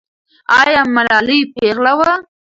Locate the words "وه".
1.99-2.13